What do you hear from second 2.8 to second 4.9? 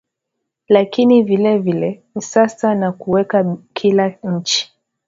kuweka kila nchi